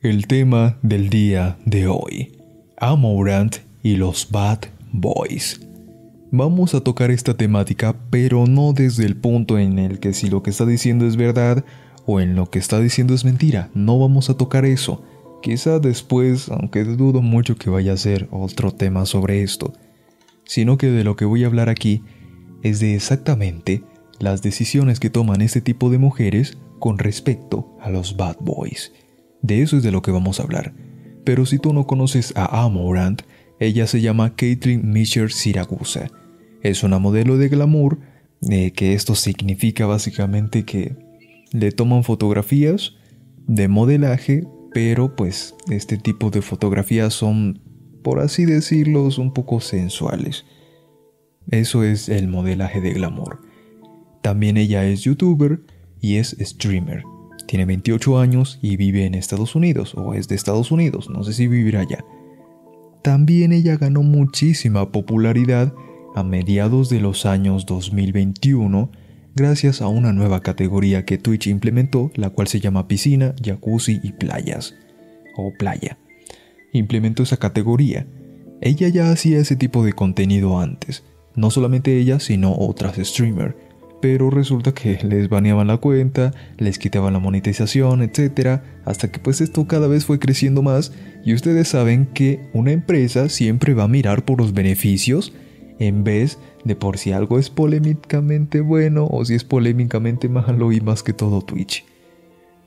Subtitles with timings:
[0.00, 2.30] El tema del día de hoy.
[2.76, 4.60] Amorant y los Bad
[4.92, 5.60] Boys.
[6.30, 10.40] Vamos a tocar esta temática, pero no desde el punto en el que si lo
[10.40, 11.64] que está diciendo es verdad
[12.06, 13.70] o en lo que está diciendo es mentira.
[13.74, 15.02] No vamos a tocar eso.
[15.42, 19.72] Quizá después, aunque dudo mucho que vaya a ser otro tema sobre esto,
[20.44, 22.04] sino que de lo que voy a hablar aquí
[22.62, 23.82] es de exactamente
[24.20, 28.92] las decisiones que toman este tipo de mujeres con respecto a los bad boys.
[29.42, 30.74] De eso es de lo que vamos a hablar.
[31.24, 33.22] Pero si tú no conoces a Amorant,
[33.60, 36.10] ella se llama Caitlin Misher Siragusa.
[36.62, 37.98] Es una modelo de glamour,
[38.50, 40.96] eh, que esto significa básicamente que
[41.52, 42.94] le toman fotografías
[43.46, 47.60] de modelaje, pero pues este tipo de fotografías son,
[48.02, 50.44] por así decirlo, un poco sensuales.
[51.50, 53.40] Eso es el modelaje de glamour.
[54.22, 55.60] También ella es youtuber
[56.00, 57.02] y es streamer.
[57.48, 61.32] Tiene 28 años y vive en Estados Unidos, o es de Estados Unidos, no sé
[61.32, 62.04] si vivirá allá.
[63.02, 65.72] También ella ganó muchísima popularidad
[66.14, 68.90] a mediados de los años 2021
[69.34, 74.12] gracias a una nueva categoría que Twitch implementó, la cual se llama piscina, jacuzzi y
[74.12, 74.74] playas,
[75.34, 75.96] o playa.
[76.74, 78.06] Implementó esa categoría.
[78.60, 81.02] Ella ya hacía ese tipo de contenido antes,
[81.34, 83.54] no solamente ella, sino otras streamers
[84.00, 88.60] pero resulta que les baneaban la cuenta, les quitaban la monetización, etc.
[88.84, 90.92] Hasta que pues esto cada vez fue creciendo más
[91.24, 95.32] y ustedes saben que una empresa siempre va a mirar por los beneficios
[95.78, 100.80] en vez de por si algo es polémicamente bueno o si es polémicamente malo y
[100.80, 101.84] más que todo Twitch.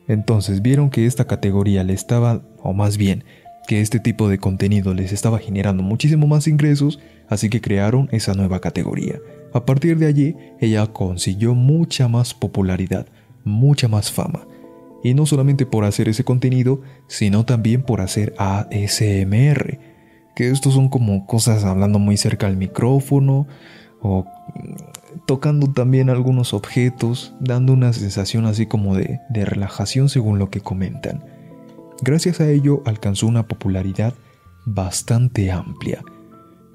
[0.07, 3.23] Entonces vieron que esta categoría le estaba, o más bien,
[3.67, 8.33] que este tipo de contenido les estaba generando muchísimo más ingresos, así que crearon esa
[8.33, 9.19] nueva categoría.
[9.53, 13.07] A partir de allí, ella consiguió mucha más popularidad,
[13.43, 14.47] mucha más fama.
[15.03, 19.79] Y no solamente por hacer ese contenido, sino también por hacer ASMR,
[20.35, 23.47] que estos son como cosas hablando muy cerca al micrófono
[24.01, 24.25] o
[25.25, 30.61] tocando también algunos objetos, dando una sensación así como de, de relajación según lo que
[30.61, 31.23] comentan.
[32.03, 34.15] Gracias a ello alcanzó una popularidad
[34.65, 36.03] bastante amplia,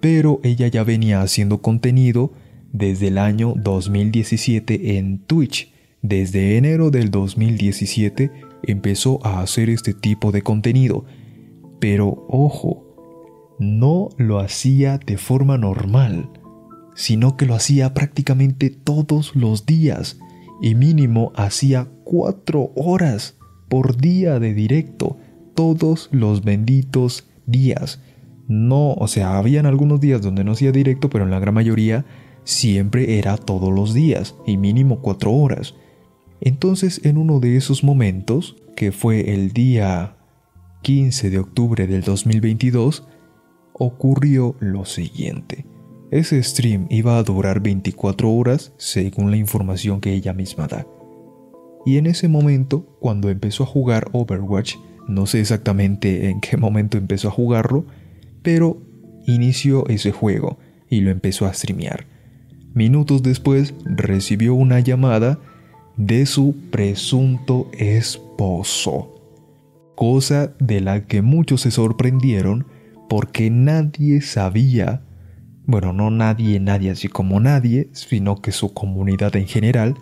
[0.00, 2.32] pero ella ya venía haciendo contenido
[2.72, 5.72] desde el año 2017 en Twitch.
[6.02, 8.30] Desde enero del 2017
[8.62, 11.04] empezó a hacer este tipo de contenido.
[11.80, 16.30] Pero ojo, no lo hacía de forma normal,
[16.94, 20.18] sino que lo hacía prácticamente todos los días
[20.62, 23.35] y mínimo hacía cuatro horas
[23.68, 25.16] por día de directo,
[25.54, 28.00] todos los benditos días.
[28.48, 32.04] No, o sea, habían algunos días donde no hacía directo, pero en la gran mayoría
[32.44, 35.74] siempre era todos los días y mínimo cuatro horas.
[36.40, 40.16] Entonces en uno de esos momentos, que fue el día
[40.82, 43.06] 15 de octubre del 2022,
[43.72, 45.66] ocurrió lo siguiente.
[46.10, 50.86] Ese stream iba a durar 24 horas según la información que ella misma da.
[51.86, 54.74] Y en ese momento, cuando empezó a jugar Overwatch,
[55.06, 57.86] no sé exactamente en qué momento empezó a jugarlo,
[58.42, 58.82] pero
[59.24, 60.58] inició ese juego
[60.90, 62.06] y lo empezó a streamear.
[62.74, 65.38] Minutos después recibió una llamada
[65.96, 69.14] de su presunto esposo,
[69.94, 72.66] cosa de la que muchos se sorprendieron
[73.08, 75.02] porque nadie sabía,
[75.66, 79.94] bueno, no nadie, nadie así como nadie, sino que su comunidad en general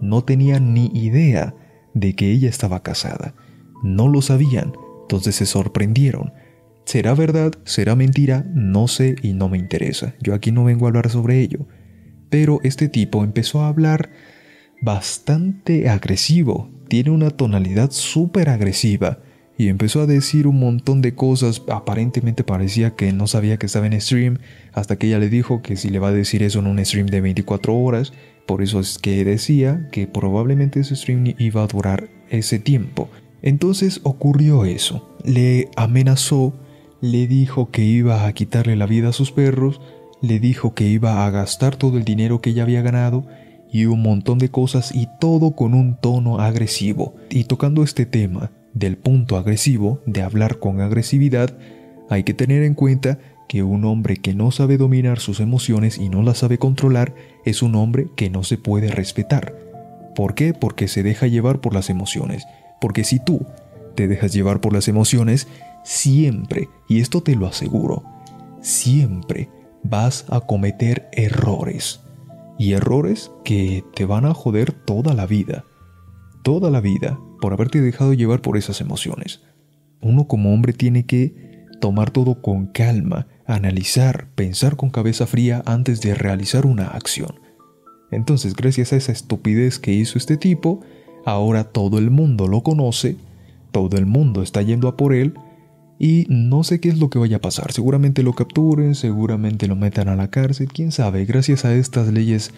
[0.00, 1.54] no tenía ni idea
[1.94, 3.34] de que ella estaba casada.
[3.82, 4.72] No lo sabían,
[5.02, 6.32] entonces se sorprendieron.
[6.84, 7.52] ¿Será verdad?
[7.64, 8.44] ¿Será mentira?
[8.54, 10.14] No sé y no me interesa.
[10.20, 11.66] Yo aquí no vengo a hablar sobre ello.
[12.30, 14.10] Pero este tipo empezó a hablar
[14.82, 19.20] bastante agresivo, tiene una tonalidad súper agresiva
[19.60, 23.86] y empezó a decir un montón de cosas, aparentemente parecía que no sabía que estaba
[23.86, 24.38] en stream,
[24.72, 27.08] hasta que ella le dijo que si le va a decir eso en un stream
[27.08, 28.14] de 24 horas,
[28.46, 33.10] por eso es que decía que probablemente ese stream iba a durar ese tiempo.
[33.42, 36.54] Entonces ocurrió eso, le amenazó,
[37.02, 39.78] le dijo que iba a quitarle la vida a sus perros,
[40.22, 43.26] le dijo que iba a gastar todo el dinero que ella había ganado
[43.70, 47.14] y un montón de cosas y todo con un tono agresivo.
[47.28, 51.56] Y tocando este tema del punto agresivo, de hablar con agresividad,
[52.08, 53.18] hay que tener en cuenta
[53.48, 57.14] que un hombre que no sabe dominar sus emociones y no las sabe controlar
[57.44, 59.56] es un hombre que no se puede respetar.
[60.14, 60.54] ¿Por qué?
[60.54, 62.44] Porque se deja llevar por las emociones.
[62.80, 63.46] Porque si tú
[63.94, 65.48] te dejas llevar por las emociones,
[65.84, 68.04] siempre, y esto te lo aseguro,
[68.60, 69.48] siempre
[69.82, 72.00] vas a cometer errores.
[72.58, 75.64] Y errores que te van a joder toda la vida.
[76.42, 79.40] Toda la vida por haberte dejado llevar por esas emociones.
[80.00, 86.00] Uno como hombre tiene que tomar todo con calma, analizar, pensar con cabeza fría antes
[86.00, 87.40] de realizar una acción.
[88.10, 90.80] Entonces, gracias a esa estupidez que hizo este tipo,
[91.24, 93.16] ahora todo el mundo lo conoce,
[93.72, 95.34] todo el mundo está yendo a por él,
[95.98, 97.72] y no sé qué es lo que vaya a pasar.
[97.72, 101.26] Seguramente lo capturen, seguramente lo metan a la cárcel, quién sabe.
[101.26, 102.52] Gracias a estas leyes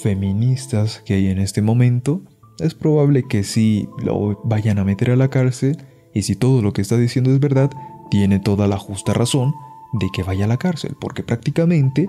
[0.00, 2.22] feministas que hay en este momento,
[2.62, 5.76] es probable que sí lo vayan a meter a la cárcel
[6.14, 7.70] y si todo lo que está diciendo es verdad,
[8.10, 9.54] tiene toda la justa razón
[9.92, 12.08] de que vaya a la cárcel, porque prácticamente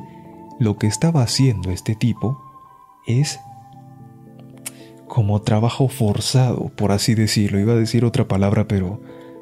[0.60, 2.42] lo que estaba haciendo este tipo
[3.08, 3.40] es
[5.08, 7.60] como trabajo forzado, por así decirlo.
[7.60, 9.00] Iba a decir otra palabra, pero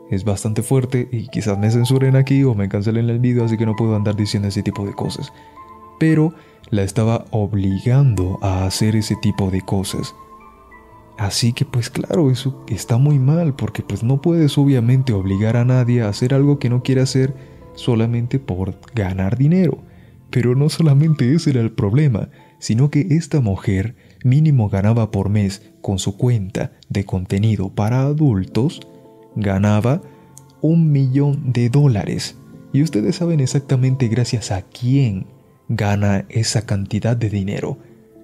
[0.09, 3.65] es bastante fuerte y quizás me censuren aquí o me cancelen el vídeo, así que
[3.65, 5.31] no puedo andar diciendo ese tipo de cosas.
[5.99, 6.33] Pero
[6.69, 10.13] la estaba obligando a hacer ese tipo de cosas.
[11.21, 15.63] Así que pues claro, eso está muy mal porque pues no puedes obviamente obligar a
[15.63, 17.35] nadie a hacer algo que no quiere hacer
[17.75, 19.83] solamente por ganar dinero.
[20.31, 25.61] Pero no solamente ese era el problema, sino que esta mujer mínimo ganaba por mes
[25.81, 28.81] con su cuenta de contenido para adultos
[29.35, 30.01] ganaba
[30.59, 32.35] un millón de dólares.
[32.73, 35.27] Y ustedes saben exactamente gracias a quién
[35.69, 37.77] gana esa cantidad de dinero.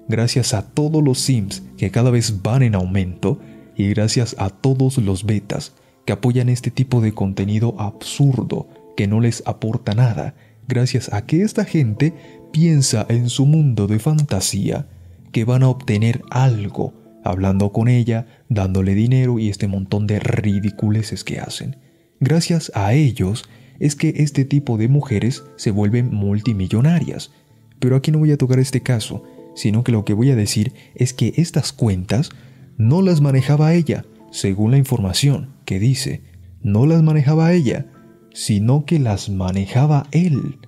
[0.10, 3.40] Gracias a todos los sims que cada vez van en aumento
[3.76, 5.74] y gracias a todos los betas
[6.06, 10.36] que apoyan este tipo de contenido absurdo que no les aporta nada.
[10.68, 12.14] Gracias a que esta gente
[12.52, 14.88] piensa en su mundo de fantasía
[15.32, 16.94] que van a obtener algo
[17.24, 21.78] hablando con ella, dándole dinero y este montón de ridiculeces que hacen.
[22.20, 23.44] Gracias a ellos
[23.80, 27.32] es que este tipo de mujeres se vuelven multimillonarias.
[27.80, 29.24] Pero aquí no voy a tocar este caso,
[29.58, 32.30] sino que lo que voy a decir es que estas cuentas
[32.78, 36.22] no las manejaba ella, según la información que dice,
[36.62, 37.88] no las manejaba ella,
[38.34, 40.60] sino que las manejaba él.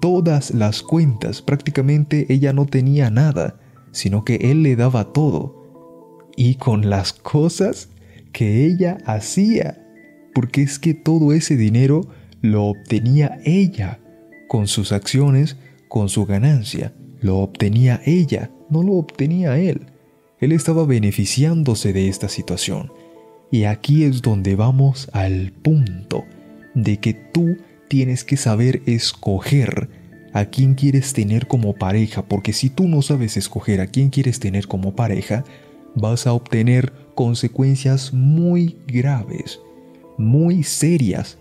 [0.00, 3.60] Todas las cuentas, prácticamente ella no tenía nada,
[3.92, 5.54] sino que él le daba todo.
[6.36, 7.90] Y con las cosas
[8.32, 9.86] que ella hacía,
[10.34, 12.08] porque es que todo ese dinero
[12.40, 14.00] lo obtenía ella,
[14.48, 15.56] con sus acciones,
[15.88, 19.86] con su ganancia, lo obtenía ella, no lo obtenía él.
[20.38, 22.92] Él estaba beneficiándose de esta situación.
[23.50, 26.24] Y aquí es donde vamos al punto
[26.74, 27.56] de que tú
[27.88, 29.88] tienes que saber escoger
[30.32, 34.40] a quién quieres tener como pareja, porque si tú no sabes escoger a quién quieres
[34.40, 35.44] tener como pareja,
[35.94, 39.60] vas a obtener consecuencias muy graves,
[40.18, 41.38] muy serias,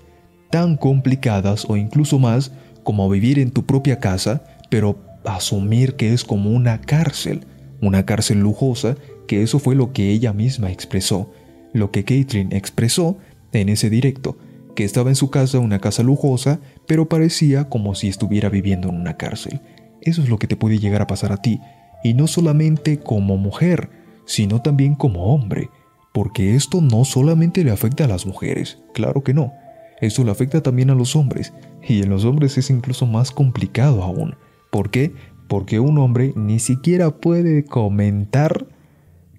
[0.50, 6.24] tan complicadas o incluso más como vivir en tu propia casa, pero asumir que es
[6.24, 7.45] como una cárcel,
[7.81, 8.95] una cárcel lujosa,
[9.27, 11.31] que eso fue lo que ella misma expresó,
[11.74, 13.18] lo que Caitlin expresó
[13.51, 14.38] en ese directo,
[14.75, 18.95] que estaba en su casa, una casa lujosa, pero parecía como si estuviera viviendo en
[18.95, 19.62] una cárcel.
[20.01, 21.60] Eso es lo que te puede llegar a pasar a ti,
[22.04, 23.89] y no solamente como mujer,
[24.25, 25.69] sino también como hombre,
[26.13, 29.54] porque esto no solamente le afecta a las mujeres, claro que no,
[30.01, 34.04] esto le afecta también a los hombres, y en los hombres es incluso más complicado
[34.04, 34.36] aún.
[34.75, 35.13] ¿Por qué?
[35.48, 38.68] Porque un hombre ni siquiera puede comentar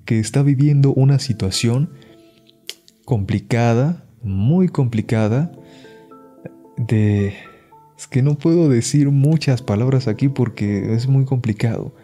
[0.06, 1.90] que está viviendo una situación
[3.04, 5.52] complicada, muy complicada,
[6.78, 7.34] de...
[7.98, 11.94] Es que no puedo decir muchas palabras aquí porque es muy complicado.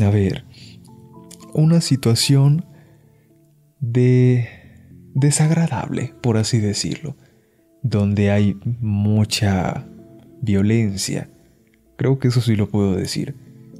[0.00, 0.46] A ver,
[1.52, 2.64] una situación
[3.80, 4.48] de
[5.12, 7.14] desagradable, por así decirlo,
[7.82, 9.86] donde hay mucha
[10.40, 11.28] violencia.
[11.96, 13.34] Creo que eso sí lo puedo decir.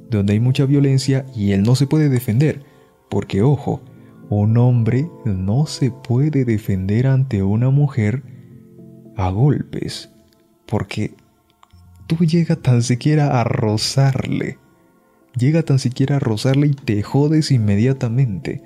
[0.09, 2.63] Donde hay mucha violencia y él no se puede defender.
[3.09, 3.81] Porque ojo,
[4.29, 8.23] un hombre no se puede defender ante una mujer
[9.15, 10.09] a golpes.
[10.65, 11.13] Porque
[12.07, 14.59] tú llegas tan siquiera a rozarle
[15.37, 18.63] llega tan siquiera a rozarle y te jodes inmediatamente.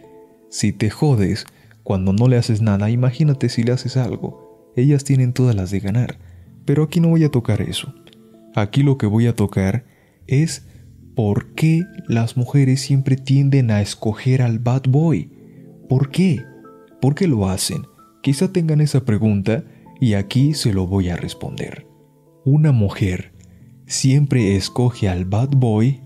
[0.49, 1.45] Si te jodes
[1.83, 4.71] cuando no le haces nada, imagínate si le haces algo.
[4.75, 6.17] Ellas tienen todas las de ganar.
[6.65, 7.93] Pero aquí no voy a tocar eso.
[8.55, 9.85] Aquí lo que voy a tocar
[10.27, 10.67] es
[11.15, 15.31] por qué las mujeres siempre tienden a escoger al bad boy.
[15.87, 16.43] ¿Por qué?
[17.01, 17.83] ¿Por qué lo hacen?
[18.21, 19.63] Quizá tengan esa pregunta
[19.99, 21.87] y aquí se lo voy a responder.
[22.45, 23.33] Una mujer
[23.85, 26.01] siempre escoge al bad boy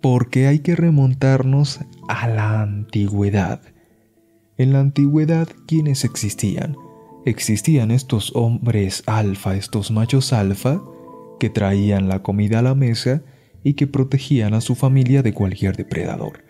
[0.00, 3.62] porque hay que remontarnos a la antigüedad.
[4.58, 6.76] En la antigüedad, ¿quiénes existían?
[7.24, 10.82] Existían estos hombres alfa, estos machos alfa,
[11.42, 13.20] que traían la comida a la mesa
[13.64, 16.44] y que protegían a su familia de cualquier depredador.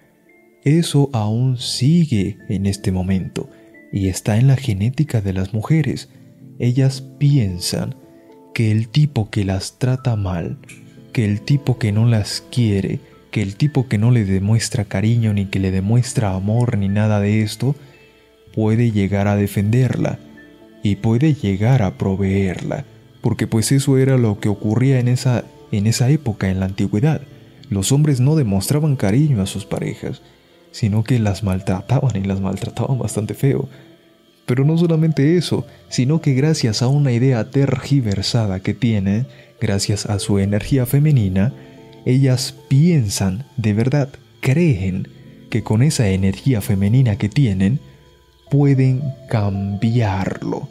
[0.65, 3.49] Eso aún sigue en este momento
[3.91, 6.11] y está en la genética de las mujeres.
[6.59, 7.95] ellas piensan
[8.53, 10.59] que el tipo que las trata mal,
[11.15, 15.33] que el tipo que no las quiere, que el tipo que no le demuestra cariño
[15.33, 17.75] ni que le demuestra amor ni nada de esto,
[18.55, 20.19] puede llegar a defenderla
[20.83, 22.85] y puede llegar a proveerla,
[23.23, 27.23] porque pues eso era lo que ocurría en esa, en esa época, en la antigüedad.
[27.71, 30.21] Los hombres no demostraban cariño a sus parejas,
[30.73, 33.69] sino que las maltrataban y las maltrataban bastante feo.
[34.45, 39.27] Pero no solamente eso, sino que gracias a una idea tergiversada que tiene,
[39.61, 41.55] gracias a su energía femenina,
[42.05, 44.09] ellas piensan, de verdad,
[44.41, 45.09] creen
[45.49, 47.79] que con esa energía femenina que tienen,
[48.51, 50.69] pueden cambiarlo.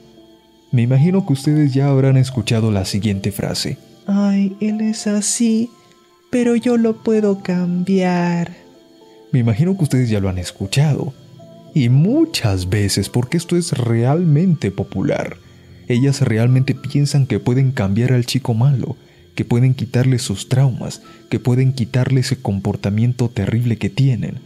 [0.72, 3.78] Me imagino que ustedes ya habrán escuchado la siguiente frase.
[4.08, 5.70] Ay, él es así,
[6.30, 8.56] pero yo lo puedo cambiar.
[9.34, 11.14] Me imagino que ustedes ya lo han escuchado.
[11.74, 15.38] Y muchas veces, porque esto es realmente popular.
[15.90, 18.96] Ellas realmente piensan que pueden cambiar al chico malo,
[19.36, 24.40] que pueden quitarle sus traumas, que pueden quitarle ese comportamiento terrible que tienen.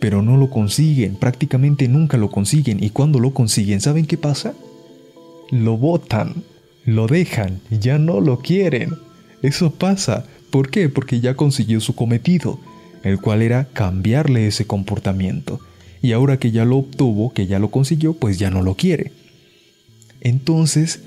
[0.00, 2.82] Pero no lo consiguen, prácticamente nunca lo consiguen.
[2.82, 4.54] Y cuando lo consiguen, ¿saben qué pasa?
[5.50, 6.44] Lo botan,
[6.84, 8.94] lo dejan, ya no lo quieren.
[9.42, 10.24] Eso pasa.
[10.50, 10.88] ¿Por qué?
[10.88, 12.58] Porque ya consiguió su cometido,
[13.04, 15.60] el cual era cambiarle ese comportamiento
[16.02, 19.12] y ahora que ya lo obtuvo, que ya lo consiguió, pues ya no lo quiere.
[20.20, 21.00] Entonces,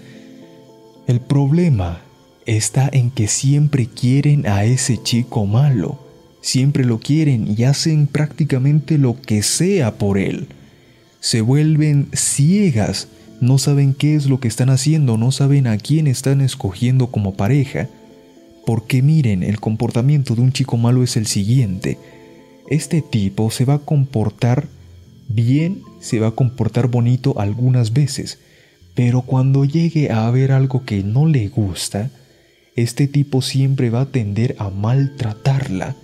[1.07, 2.01] el problema
[2.45, 5.99] está en que siempre quieren a ese chico malo,
[6.41, 10.47] siempre lo quieren y hacen prácticamente lo que sea por él.
[11.19, 13.07] Se vuelven ciegas,
[13.41, 17.35] no saben qué es lo que están haciendo, no saben a quién están escogiendo como
[17.35, 17.89] pareja.
[18.65, 21.97] Porque miren, el comportamiento de un chico malo es el siguiente.
[22.69, 24.67] Este tipo se va a comportar
[25.27, 28.39] bien, se va a comportar bonito algunas veces,
[28.95, 32.09] pero cuando llegue a haber algo que no le gusta,
[32.75, 35.95] este tipo siempre va a tender a maltratarla,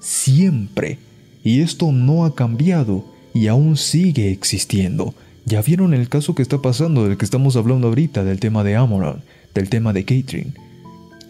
[0.00, 0.98] siempre.
[1.44, 5.14] Y esto no ha cambiado y aún sigue existiendo.
[5.48, 8.76] Ya vieron el caso que está pasando del que estamos hablando ahorita, del tema de
[8.76, 9.22] Amoron,
[9.54, 10.52] del tema de Catherine.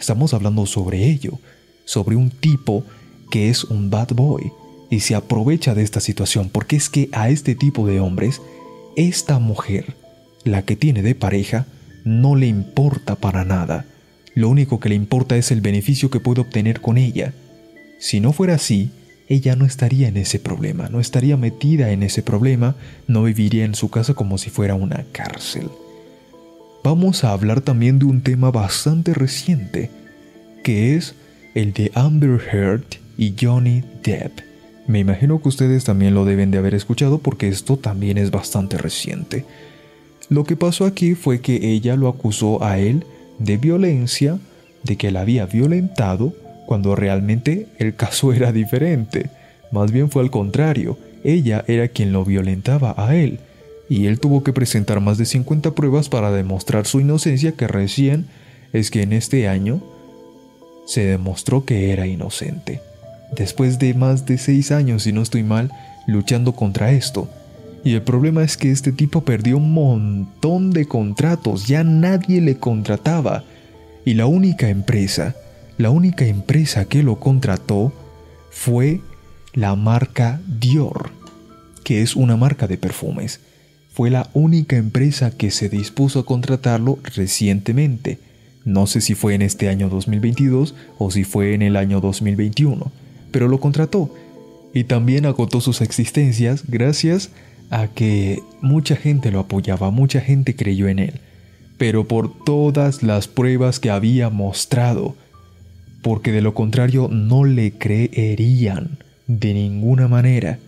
[0.00, 1.38] Estamos hablando sobre ello,
[1.84, 2.82] sobre un tipo
[3.30, 4.50] que es un bad boy,
[4.90, 8.42] y se aprovecha de esta situación porque es que a este tipo de hombres,
[8.96, 9.94] esta mujer,
[10.42, 11.66] la que tiene de pareja,
[12.04, 13.84] no le importa para nada.
[14.34, 17.34] Lo único que le importa es el beneficio que puede obtener con ella.
[18.00, 18.90] Si no fuera así,
[19.28, 23.74] ella no estaría en ese problema, no estaría metida en ese problema, no viviría en
[23.74, 25.68] su casa como si fuera una cárcel.
[26.82, 29.90] Vamos a hablar también de un tema bastante reciente,
[30.64, 31.14] que es
[31.54, 32.84] el de Amber Heard
[33.18, 34.40] y Johnny Depp.
[34.86, 38.78] Me imagino que ustedes también lo deben de haber escuchado porque esto también es bastante
[38.78, 39.44] reciente.
[40.30, 43.04] Lo que pasó aquí fue que ella lo acusó a él
[43.38, 44.38] de violencia,
[44.84, 46.32] de que la había violentado,
[46.68, 49.30] cuando realmente el caso era diferente.
[49.72, 53.40] Más bien fue al contrario, ella era quien lo violentaba a él,
[53.88, 58.26] y él tuvo que presentar más de 50 pruebas para demostrar su inocencia que recién
[58.74, 59.82] es que en este año
[60.86, 62.82] se demostró que era inocente
[63.36, 65.70] después de más de seis años, si no estoy mal,
[66.06, 67.28] luchando contra esto.
[67.84, 72.56] Y el problema es que este tipo perdió un montón de contratos, ya nadie le
[72.56, 73.44] contrataba.
[74.04, 75.36] Y la única empresa,
[75.78, 77.92] la única empresa que lo contrató
[78.50, 79.00] fue
[79.54, 81.10] la marca Dior,
[81.84, 83.40] que es una marca de perfumes.
[83.92, 88.18] Fue la única empresa que se dispuso a contratarlo recientemente.
[88.64, 92.92] No sé si fue en este año 2022 o si fue en el año 2021
[93.30, 94.10] pero lo contrató
[94.72, 97.30] y también agotó sus existencias gracias
[97.70, 101.20] a que mucha gente lo apoyaba, mucha gente creyó en él,
[101.76, 105.14] pero por todas las pruebas que había mostrado,
[106.02, 110.58] porque de lo contrario no le creerían de ninguna manera.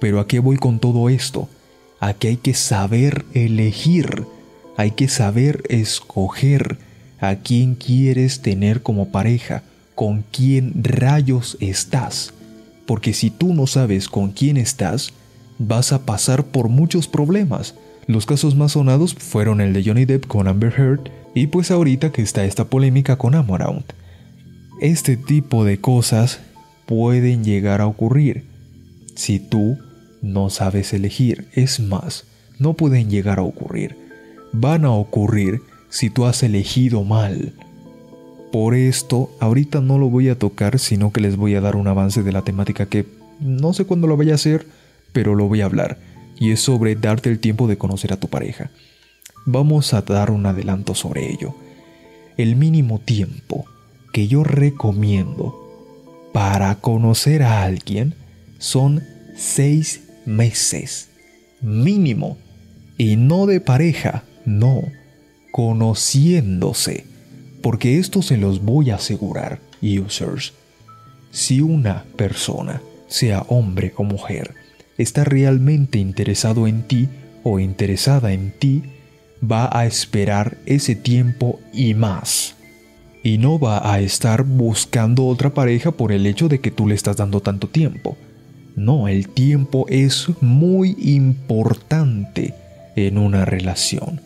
[0.00, 1.48] Pero ¿a qué voy con todo esto?
[2.00, 4.24] A que hay que saber elegir,
[4.76, 6.78] hay que saber escoger
[7.20, 9.62] a quién quieres tener como pareja,
[9.94, 12.32] con quién rayos estás.
[12.86, 15.12] Porque si tú no sabes con quién estás,
[15.58, 17.74] vas a pasar por muchos problemas.
[18.06, 22.10] Los casos más sonados fueron el de Johnny Depp con Amber Heard y pues ahorita
[22.10, 23.92] que está esta polémica con Amorant.
[24.80, 26.40] Este tipo de cosas
[26.86, 28.44] pueden llegar a ocurrir
[29.14, 29.76] si tú
[30.22, 31.48] no sabes elegir.
[31.52, 32.24] Es más,
[32.58, 33.94] no pueden llegar a ocurrir.
[34.52, 35.60] Van a ocurrir
[35.90, 37.52] si tú has elegido mal.
[38.52, 41.86] Por esto, ahorita no lo voy a tocar, sino que les voy a dar un
[41.86, 43.04] avance de la temática que
[43.38, 44.66] no sé cuándo lo vaya a hacer,
[45.12, 45.98] pero lo voy a hablar.
[46.38, 48.70] Y es sobre darte el tiempo de conocer a tu pareja.
[49.44, 51.54] vamos a dar un adelanto sobre ello.
[52.38, 53.66] El mínimo tiempo
[54.12, 55.56] que yo recomiendo
[56.32, 58.14] para conocer a alguien
[58.58, 59.02] son
[59.36, 61.08] seis meses.
[61.60, 62.38] Mínimo.
[62.98, 64.82] Y no de pareja, no.
[65.52, 67.04] Conociéndose.
[67.62, 70.52] Porque esto se los voy a asegurar, users.
[71.30, 74.54] Si una persona, sea hombre o mujer,
[74.98, 77.08] está realmente interesado en ti
[77.42, 78.82] o interesada en ti,
[79.42, 82.56] va a esperar ese tiempo y más.
[83.22, 86.94] Y no va a estar buscando otra pareja por el hecho de que tú le
[86.94, 88.16] estás dando tanto tiempo.
[88.76, 92.54] No, el tiempo es muy importante
[92.96, 94.20] en una relación.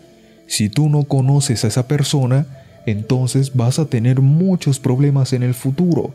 [0.46, 2.46] Si tú no conoces a esa persona,
[2.86, 6.14] entonces vas a tener muchos problemas en el futuro.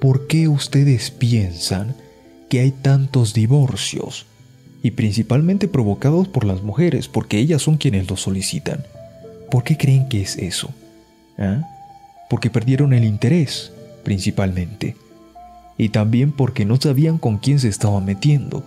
[0.00, 1.94] ¿Por qué ustedes piensan
[2.48, 4.26] que hay tantos divorcios?
[4.82, 8.84] Y principalmente provocados por las mujeres, porque ellas son quienes los solicitan.
[9.50, 10.70] ¿Por qué creen que es eso?
[11.38, 11.62] ¿Ah?
[12.28, 14.96] Porque perdieron el interés, principalmente.
[15.76, 18.62] Y también porque no sabían con quién se estaban metiendo.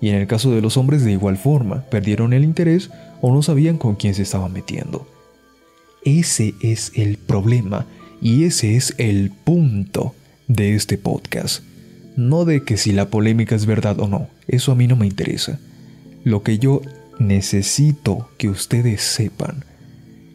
[0.00, 2.90] Y en el caso de los hombres de igual forma, perdieron el interés
[3.20, 5.06] o no sabían con quién se estaban metiendo.
[6.04, 7.86] Ese es el problema
[8.22, 10.14] y ese es el punto
[10.48, 11.62] de este podcast.
[12.16, 15.06] No de que si la polémica es verdad o no, eso a mí no me
[15.06, 15.58] interesa.
[16.24, 16.80] Lo que yo
[17.18, 19.64] necesito que ustedes sepan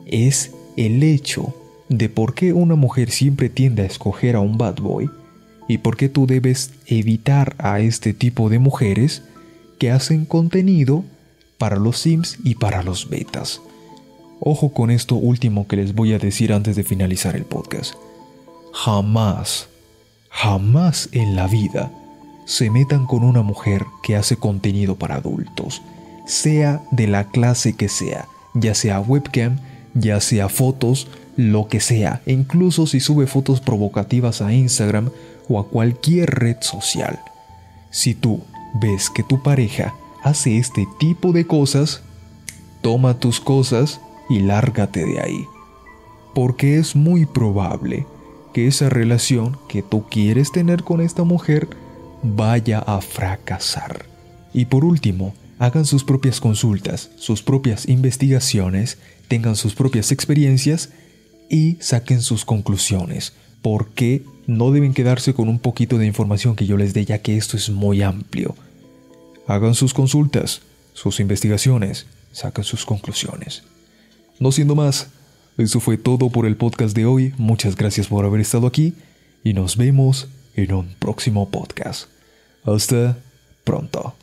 [0.05, 1.55] es el hecho
[1.89, 5.09] de por qué una mujer siempre tiende a escoger a un bad boy
[5.67, 9.23] y por qué tú debes evitar a este tipo de mujeres
[9.79, 11.03] que hacen contenido
[11.57, 13.61] para los sims y para los betas.
[14.39, 17.95] Ojo con esto último que les voy a decir antes de finalizar el podcast.
[18.73, 19.67] Jamás,
[20.29, 21.91] jamás en la vida
[22.45, 25.81] se metan con una mujer que hace contenido para adultos,
[26.27, 29.57] sea de la clase que sea, ya sea webcam,
[29.93, 35.09] ya sea fotos, lo que sea, incluso si sube fotos provocativas a Instagram
[35.49, 37.19] o a cualquier red social.
[37.91, 38.41] Si tú
[38.81, 42.01] ves que tu pareja hace este tipo de cosas,
[42.81, 45.45] toma tus cosas y lárgate de ahí.
[46.33, 48.05] Porque es muy probable
[48.53, 51.67] que esa relación que tú quieres tener con esta mujer
[52.23, 54.05] vaya a fracasar.
[54.53, 60.89] Y por último, hagan sus propias consultas, sus propias investigaciones, tengan sus propias experiencias
[61.49, 63.33] y saquen sus conclusiones.
[63.61, 67.37] Porque no deben quedarse con un poquito de información que yo les dé ya que
[67.37, 68.55] esto es muy amplio.
[69.47, 70.61] Hagan sus consultas,
[70.93, 73.63] sus investigaciones, saquen sus conclusiones.
[74.39, 75.07] No siendo más,
[75.57, 77.33] eso fue todo por el podcast de hoy.
[77.37, 78.93] Muchas gracias por haber estado aquí
[79.43, 82.09] y nos vemos en un próximo podcast.
[82.65, 83.17] Hasta
[83.63, 84.15] pronto.